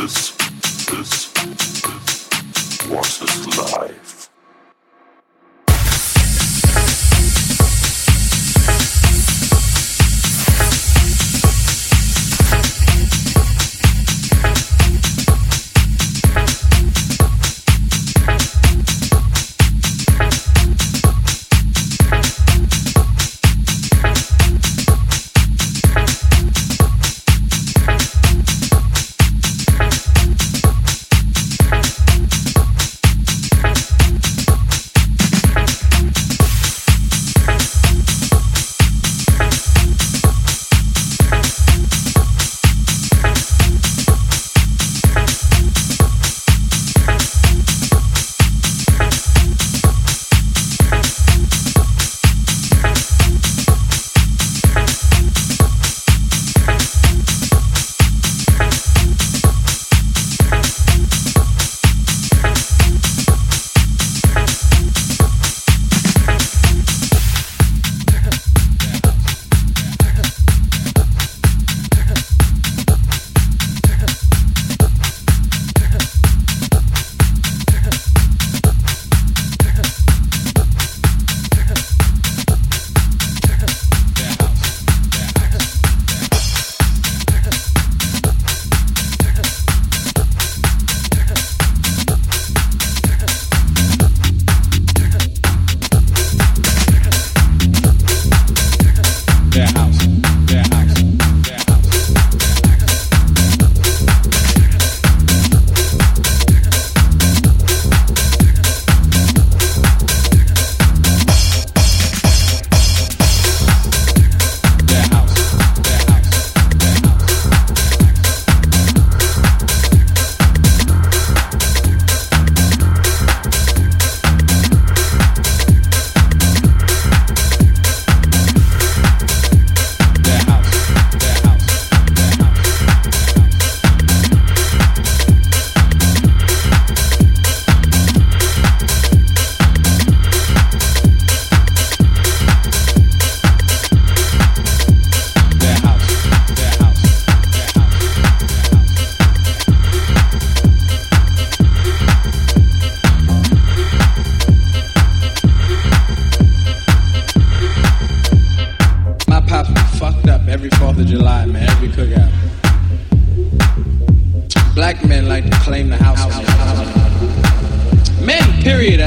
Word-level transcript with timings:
This, 0.00 0.30
this, 0.86 1.32
this, 1.34 2.88
what 2.88 3.06
is 3.06 3.58
life? 3.58 4.19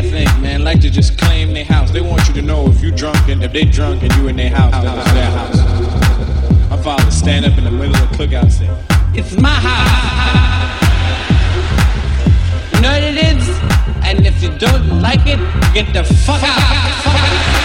I 0.00 0.02
think, 0.02 0.30
man, 0.40 0.64
like 0.64 0.80
to 0.80 0.88
just 0.88 1.18
claim 1.18 1.52
their 1.52 1.62
house. 1.62 1.90
They 1.90 2.00
want 2.00 2.26
you 2.26 2.32
to 2.32 2.40
know 2.40 2.66
if 2.68 2.82
you 2.82 2.90
drunk 2.90 3.28
and 3.28 3.44
if 3.44 3.52
they 3.52 3.66
drunk 3.66 4.02
and 4.02 4.10
you 4.14 4.28
in 4.28 4.36
their 4.36 4.48
house, 4.48 4.72
that 4.72 4.96
it's 4.96 5.12
their 5.12 5.30
house. 5.30 6.70
My 6.70 6.82
father 6.82 7.10
stand 7.10 7.44
up 7.44 7.58
in 7.58 7.64
the 7.64 7.70
middle 7.70 7.94
of 7.94 8.08
the 8.08 8.16
cookout 8.16 8.44
and 8.44 8.50
say, 8.50 8.70
It's 9.12 9.36
my 9.36 9.50
house. 9.50 10.80
You 12.74 12.80
know 12.80 12.92
what 12.92 13.02
it 13.02 13.18
is? 13.18 13.46
And 14.02 14.26
if 14.26 14.42
you 14.42 14.48
don't 14.56 15.02
like 15.02 15.26
it, 15.26 15.38
get 15.74 15.92
the 15.92 16.02
fuck 16.02 16.40
out. 16.44 17.59